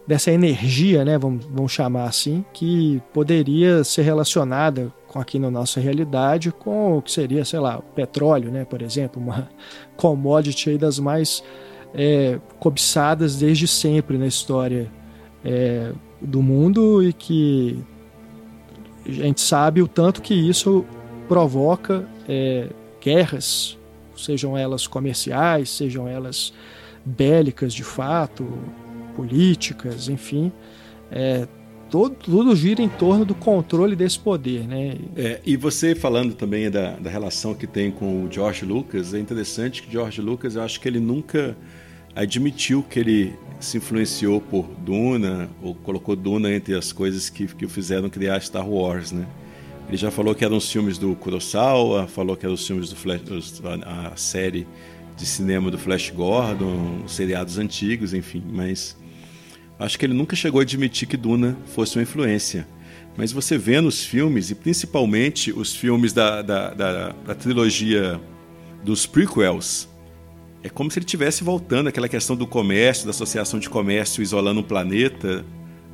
[0.06, 5.78] dessa energia, né, vamos, vamos chamar assim, que poderia ser relacionada com aqui na nossa
[5.78, 9.48] realidade com o que seria, sei lá, o petróleo, né, por exemplo, uma
[9.96, 11.42] commodity das mais
[11.94, 14.90] é, cobiçadas desde sempre na história
[15.44, 17.78] é, do mundo e que
[19.06, 20.84] a gente sabe o tanto que isso
[21.28, 22.68] provoca é,
[23.00, 23.76] guerras,
[24.16, 26.52] sejam elas comerciais, sejam elas
[27.04, 28.46] bélicas de fato,
[29.16, 30.52] políticas, enfim.
[31.10, 31.46] É,
[31.92, 34.66] todo, tudo gira em torno do controle desse poder.
[34.66, 34.96] Né?
[35.14, 39.20] É, e você falando também da, da relação que tem com o George Lucas, é
[39.20, 41.54] interessante que George Lucas, eu acho que ele nunca
[42.16, 47.66] admitiu que ele se influenciou por Duna, ou colocou Duna entre as coisas que, que
[47.66, 49.26] o fizeram criar Star Wars, né?
[49.86, 52.96] Ele já falou que eram os filmes do Kurosawa, falou que eram os filmes do
[52.96, 53.20] Flash,
[53.84, 54.66] a série
[55.16, 58.96] de cinema do Flash Gordon, seriados antigos, enfim, mas
[59.82, 62.66] acho que ele nunca chegou a admitir que Duna fosse uma influência.
[63.16, 68.20] Mas você vê nos filmes, e principalmente os filmes da, da, da, da trilogia
[68.82, 69.88] dos prequels,
[70.62, 74.60] é como se ele estivesse voltando àquela questão do comércio, da associação de comércio isolando
[74.60, 75.44] um planeta,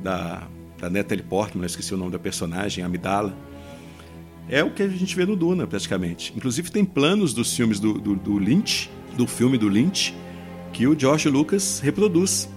[0.01, 0.47] da,
[0.79, 3.35] da Natalie Portman, esqueci o nome da personagem, Amidala.
[4.47, 6.33] É o que a gente vê no Duna, praticamente.
[6.35, 10.13] Inclusive tem planos dos filmes do, do, do Lynch, do filme do Lynch,
[10.71, 12.49] que o George Lucas reproduz.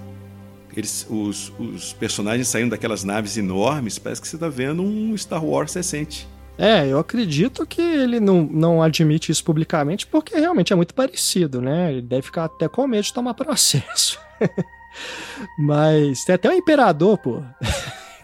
[0.76, 5.44] Eles, os, os personagens saindo daquelas naves enormes, parece que você está vendo um Star
[5.44, 6.26] Wars recente.
[6.58, 11.60] É, eu acredito que ele não, não admite isso publicamente porque realmente é muito parecido,
[11.60, 11.92] né?
[11.92, 14.18] Ele deve ficar até com medo de tomar processo.
[15.58, 17.42] Mas tem até o imperador, pô.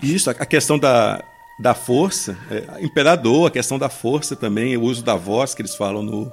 [0.02, 1.24] Isso, a questão da,
[1.58, 5.74] da força, é, imperador, a questão da força também, o uso da voz que eles
[5.74, 6.32] falam no,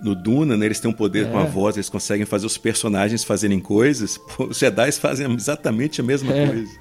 [0.00, 0.66] no Duna, né?
[0.66, 1.30] Eles têm um poder é.
[1.30, 4.18] com a voz, eles conseguem fazer os personagens fazerem coisas.
[4.18, 6.46] Pô, os Jedi fazem exatamente a mesma é.
[6.46, 6.78] coisa.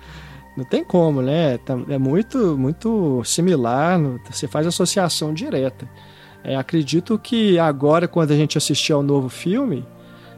[0.57, 1.57] Não tem como, né?
[1.57, 3.99] Tá, é muito, muito similar,
[4.29, 5.89] você faz associação direta.
[6.43, 9.85] É, acredito que agora, quando a gente assistir ao novo filme,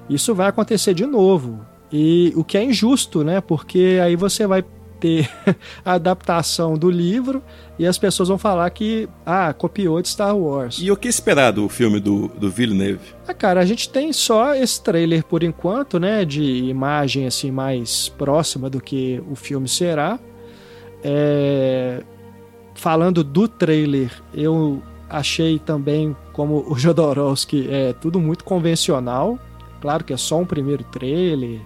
[0.10, 1.60] isso vai acontecer de novo.
[1.92, 3.42] E o que é injusto, né?
[3.42, 4.64] Porque aí você vai
[5.00, 5.30] ter
[5.84, 7.42] a adaptação do livro
[7.80, 10.80] e as pessoas vão falar que, ah, copiou de Star Wars.
[10.82, 13.16] E o que esperar do filme do, do Villeneuve?
[13.28, 18.10] Ah, cara, a gente tem só esse trailer por enquanto, né, de imagem assim mais
[18.10, 20.20] próxima do que o filme será.
[21.04, 22.04] É...
[22.74, 29.40] Falando do trailer, eu achei também, como o Jodorowsky, é tudo muito convencional.
[29.82, 31.60] Claro que é só um primeiro trailer,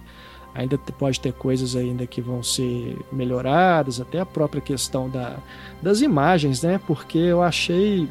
[0.54, 5.38] ainda pode ter coisas ainda que vão ser melhoradas, até a própria questão da,
[5.80, 6.80] das imagens, né?
[6.86, 8.08] Porque eu achei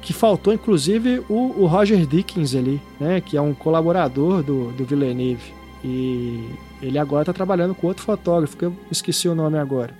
[0.00, 3.20] que faltou inclusive o, o Roger Dickens ali, né?
[3.20, 5.52] Que é um colaborador do, do Villeneuve.
[5.84, 6.48] E
[6.80, 9.96] ele agora está trabalhando com outro fotógrafo, que eu esqueci o nome agora.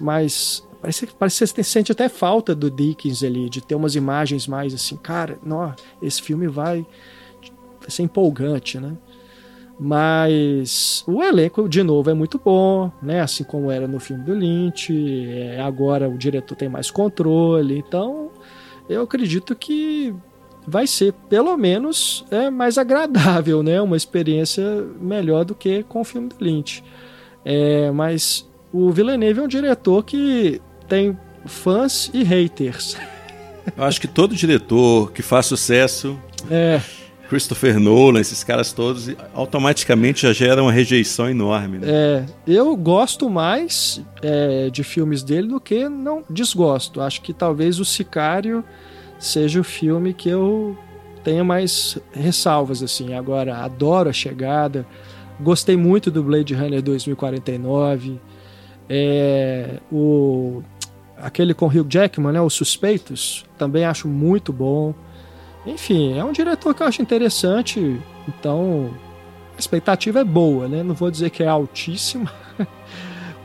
[0.00, 4.46] Mas parece, parece que você sente até falta do Dickens ali, de ter umas imagens
[4.46, 5.72] mais assim, cara, não,
[6.02, 6.84] esse filme vai,
[7.80, 8.96] vai ser empolgante, né?
[9.82, 13.22] Mas o elenco, de novo, é muito bom, né?
[13.22, 14.92] Assim como era no filme do Lynch.
[15.26, 17.78] É, agora o diretor tem mais controle.
[17.78, 18.30] Então,
[18.90, 20.14] eu acredito que
[20.66, 23.80] vai ser, pelo menos, é mais agradável, né?
[23.80, 24.62] Uma experiência
[25.00, 26.84] melhor do que com o filme do Lynch.
[27.42, 32.98] É, mas o Villeneuve é um diretor que tem fãs e haters.
[33.74, 36.18] Eu acho que todo diretor que faz sucesso
[36.50, 36.82] é
[37.30, 41.78] Christopher Nolan, esses caras todos, automaticamente já geram uma rejeição enorme.
[41.78, 41.86] Né?
[41.88, 47.00] É, eu gosto mais é, de filmes dele do que não desgosto.
[47.00, 48.64] Acho que talvez o Sicário
[49.16, 50.76] seja o filme que eu
[51.22, 53.14] tenha mais ressalvas assim.
[53.14, 54.84] Agora, adoro a chegada.
[55.38, 58.20] Gostei muito do Blade Runner 2049.
[58.88, 60.64] É, o
[61.16, 64.92] aquele com Hugh Jackman, né, Os Suspeitos, também acho muito bom.
[65.66, 68.90] Enfim, é um diretor que eu acho interessante, então
[69.56, 70.82] a expectativa é boa, né?
[70.82, 72.32] Não vou dizer que é altíssima,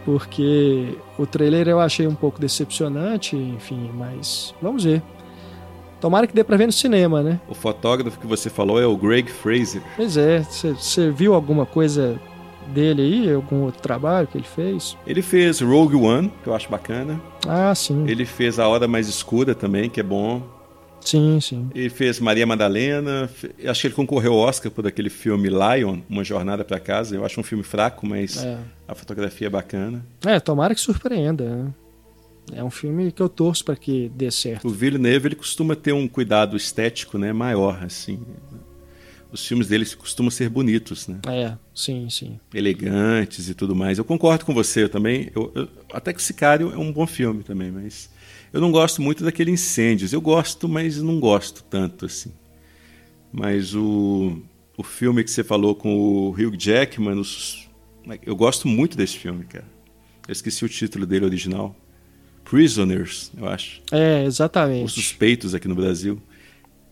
[0.05, 5.01] porque o trailer eu achei um pouco decepcionante, enfim, mas vamos ver.
[5.99, 7.39] Tomara que dê pra ver no cinema, né?
[7.49, 9.82] O fotógrafo que você falou é o Greg Fraser.
[9.95, 12.20] Pois é, você viu alguma coisa
[12.68, 14.97] dele aí, algum outro trabalho que ele fez?
[15.05, 17.20] Ele fez Rogue One, que eu acho bacana.
[17.47, 18.05] Ah, sim.
[18.07, 20.41] Ele fez A Hora Mais Escura também, que é bom.
[21.06, 21.70] Sim, sim.
[21.74, 23.30] Ele fez Maria Madalena.
[23.66, 27.16] Acho que ele concorreu ao Oscar por aquele filme Lion, Uma Jornada para Casa.
[27.16, 28.58] Eu acho um filme fraco, mas é.
[28.88, 30.06] a fotografia é bacana.
[30.26, 31.43] É, tomara que surpreenda.
[31.43, 31.74] Né?
[32.53, 34.68] É um filme que eu torço para que dê certo.
[34.68, 38.20] O Villeneuve ele costuma ter um cuidado estético, né, maior assim
[39.36, 41.20] os filmes deles costumam ser bonitos, né?
[41.28, 42.39] É, sim, sim.
[42.53, 43.97] Elegantes e tudo mais.
[43.97, 45.30] Eu concordo com você eu também.
[45.36, 48.10] Eu, eu, até que Sicário é um bom filme também, mas
[48.56, 50.14] eu não gosto muito daquele Incêndios.
[50.14, 52.32] Eu gosto, mas não gosto tanto assim.
[53.30, 54.38] Mas o,
[54.78, 57.68] o filme que você falou com o Hugh Jackman, os,
[58.26, 59.68] eu gosto muito desse filme, cara.
[60.26, 61.76] Eu esqueci o título dele original.
[62.45, 63.82] Prisoners, eu acho.
[63.91, 64.86] É, exatamente.
[64.86, 66.22] Os Suspeitos aqui no Brasil.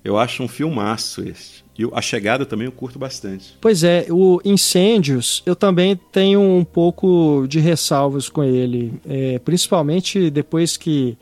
[0.04, 1.64] Eu acho um filmaço esse.
[1.80, 3.58] E a chegada também eu curto bastante.
[3.62, 10.30] Pois é, o Incêndios eu também tenho um pouco de ressalvas com ele, é, principalmente
[10.30, 11.18] depois que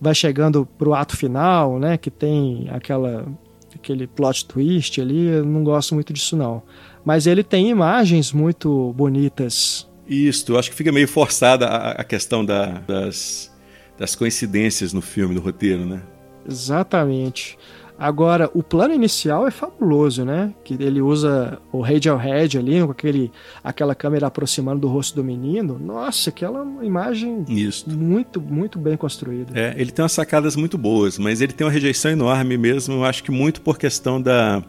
[0.00, 3.26] vai chegando pro ato final, né, que tem aquela
[3.74, 6.62] aquele plot twist ali, eu não gosto muito disso não.
[7.04, 9.88] Mas ele tem imagens muito bonitas.
[10.06, 13.54] Isso, eu acho que fica meio forçada a, a questão da, das,
[13.96, 16.02] das coincidências no filme, no roteiro, né?
[16.48, 17.58] Exatamente.
[17.98, 20.54] Agora, o plano inicial é fabuloso, né?
[20.62, 23.32] Que ele usa o Radiohead ali, com aquele,
[23.62, 25.76] aquela câmera aproximando do rosto do menino.
[25.80, 27.90] Nossa, aquela imagem Isso.
[27.90, 29.52] muito, muito bem construída.
[29.52, 33.04] É, ele tem umas sacadas muito boas, mas ele tem uma rejeição enorme mesmo, eu
[33.04, 34.62] acho que muito por questão da,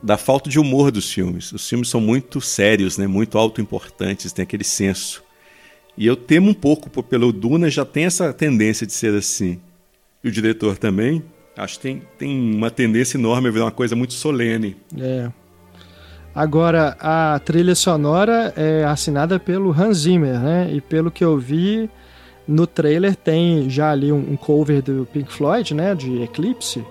[0.00, 1.50] da falta de humor dos filmes.
[1.50, 3.08] Os filmes são muito sérios, né?
[3.08, 5.20] Muito autoimportantes, tem aquele senso.
[5.98, 9.60] E eu temo um pouco, pelo Duna já tem essa tendência de ser assim.
[10.22, 11.24] E o diretor também,
[11.56, 14.76] Acho que tem, tem uma tendência enorme a virar uma coisa muito solene.
[14.98, 15.28] É.
[16.34, 20.70] Agora, a trilha sonora é assinada pelo Hans Zimmer, né?
[20.72, 21.90] E pelo que eu vi
[22.46, 25.94] no trailer, tem já ali um, um cover do Pink Floyd, né?
[25.94, 26.84] De Eclipse,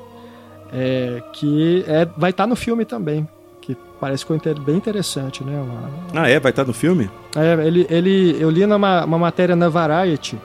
[0.74, 3.28] é, que é, vai estar tá no filme também.
[3.62, 4.26] Que parece
[4.66, 5.57] bem interessante, né?
[5.62, 6.22] Uma...
[6.22, 6.38] Ah, é?
[6.39, 7.10] Vai estar tá no filme?
[7.36, 10.38] É, ele, ele, eu li numa uma matéria na Variety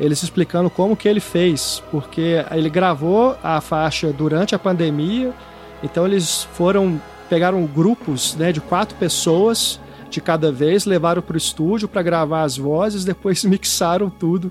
[0.00, 5.32] eles explicando como que ele fez, porque ele gravou a faixa durante a pandemia,
[5.82, 9.78] então eles foram pegaram grupos né, de quatro pessoas
[10.10, 14.50] de cada vez, levaram para o estúdio para gravar as vozes, depois mixaram tudo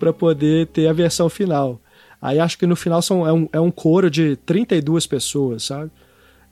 [0.00, 1.80] para poder ter a versão final.
[2.20, 5.92] Aí acho que no final são, é, um, é um coro de 32 pessoas, sabe?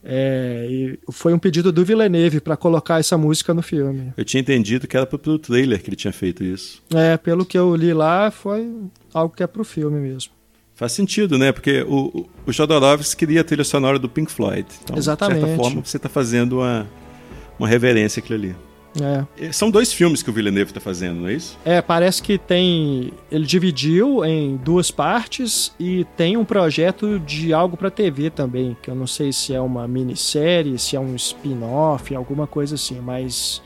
[0.08, 4.12] É, e foi um pedido do Villeneuve para colocar essa música no filme.
[4.16, 6.80] Eu tinha entendido que era pro trailer que ele tinha feito isso.
[6.94, 8.70] É, pelo que eu li lá, foi
[9.12, 10.30] algo que é pro filme mesmo.
[10.76, 11.50] Faz sentido, né?
[11.50, 14.66] Porque o, o Jodorowsky queria a trilha sonora do Pink Floyd.
[14.84, 15.40] Então, Exatamente.
[15.40, 16.86] De certa forma, você está fazendo uma,
[17.58, 18.56] uma reverência àquilo ali.
[19.00, 19.52] É.
[19.52, 21.58] São dois filmes que o Villeneuve está fazendo, não é isso?
[21.64, 23.12] É, parece que tem.
[23.30, 28.90] Ele dividiu em duas partes e tem um projeto de algo para TV também, que
[28.90, 33.62] eu não sei se é uma minissérie, se é um spin-off, alguma coisa assim, mas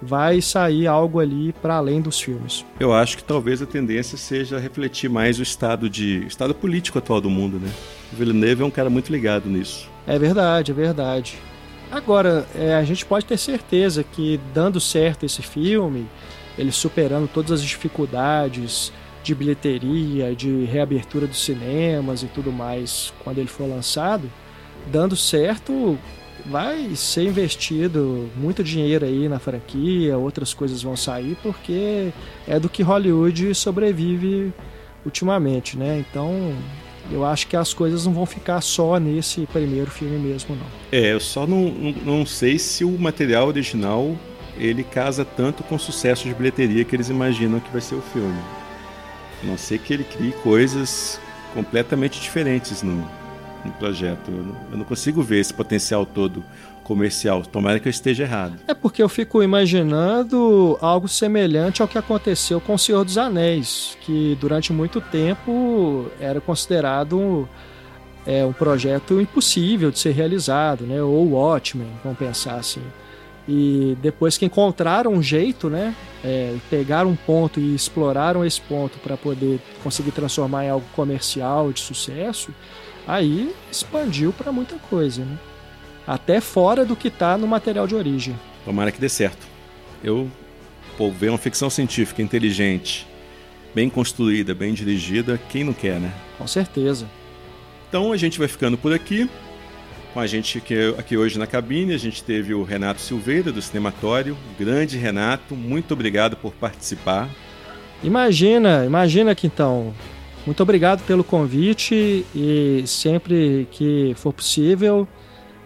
[0.00, 2.64] vai sair algo ali para além dos filmes.
[2.78, 7.20] Eu acho que talvez a tendência seja refletir mais o estado de estado político atual
[7.20, 7.70] do mundo, né?
[8.12, 9.88] O Villeneuve é um cara muito ligado nisso.
[10.06, 11.38] É verdade, é verdade.
[11.94, 16.08] Agora, é, a gente pode ter certeza que dando certo esse filme,
[16.58, 18.92] ele superando todas as dificuldades
[19.22, 24.28] de bilheteria, de reabertura dos cinemas e tudo mais, quando ele for lançado,
[24.90, 25.96] dando certo,
[26.44, 32.12] vai ser investido muito dinheiro aí na franquia, outras coisas vão sair, porque
[32.48, 34.52] é do que Hollywood sobrevive
[35.06, 36.04] ultimamente, né?
[36.10, 36.56] Então,
[37.10, 40.66] eu acho que as coisas não vão ficar só nesse primeiro filme mesmo, não.
[40.90, 41.70] É, eu só não,
[42.04, 44.16] não, sei se o material original
[44.56, 48.00] ele casa tanto com o sucesso de bilheteria que eles imaginam que vai ser o
[48.00, 48.38] filme.
[49.42, 51.20] A não ser que ele crie coisas
[51.52, 53.08] completamente diferentes no,
[53.64, 54.30] no projeto.
[54.30, 56.44] Eu não, eu não consigo ver esse potencial todo
[56.84, 57.42] comercial.
[57.42, 58.58] Tomara que eu esteja errado.
[58.68, 63.96] É porque eu fico imaginando algo semelhante ao que aconteceu com O Senhor dos Anéis,
[64.02, 67.48] que durante muito tempo era considerado
[68.26, 71.02] é, um projeto impossível de ser realizado, né?
[71.02, 72.82] Ou Watchmen, vamos pensar assim.
[73.46, 75.94] E depois que encontraram um jeito, né?
[76.22, 81.70] É, pegaram um ponto e exploraram esse ponto para poder conseguir transformar em algo comercial
[81.70, 82.50] de sucesso,
[83.06, 85.38] aí expandiu para muita coisa, né?
[86.06, 88.38] Até fora do que está no material de origem.
[88.64, 89.46] Tomara que dê certo.
[90.02, 90.30] Eu,
[90.98, 93.06] pô, ver uma ficção científica inteligente,
[93.74, 96.12] bem construída, bem dirigida, quem não quer, né?
[96.36, 97.06] Com certeza.
[97.88, 99.28] Então a gente vai ficando por aqui.
[100.12, 103.60] Com a gente aqui, aqui hoje na cabine, a gente teve o Renato Silveira, do
[103.60, 104.36] Cinematório.
[104.58, 107.28] Grande Renato, muito obrigado por participar.
[108.02, 109.92] Imagina, imagina que então.
[110.46, 115.08] Muito obrigado pelo convite e sempre que for possível,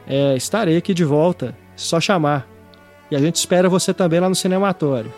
[0.07, 1.57] é, estarei aqui de volta.
[1.75, 2.49] Só chamar.
[3.11, 5.13] E a gente espera você também lá no Cinematório.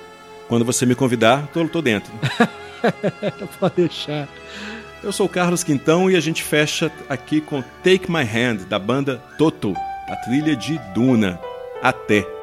[0.48, 2.12] Quando você me convidar, tô, tô dentro.
[3.58, 4.28] Pode deixar.
[5.02, 8.78] Eu sou o Carlos Quintão e a gente fecha aqui com Take My Hand, da
[8.78, 9.74] banda Toto,
[10.08, 11.40] a trilha de Duna.
[11.82, 12.39] Até!